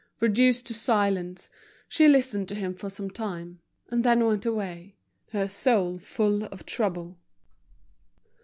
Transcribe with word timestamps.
Reduced 0.19 0.65
to 0.65 0.73
silence, 0.73 1.47
she 1.87 2.07
listened 2.07 2.49
to 2.49 2.55
him 2.55 2.73
for 2.73 2.89
some 2.89 3.11
time, 3.11 3.59
and 3.91 4.03
then 4.03 4.25
went 4.25 4.47
away, 4.47 4.95
her 5.29 5.47
soul 5.47 5.99
full 5.99 6.45
of 6.45 6.65
trouble. 6.65 7.19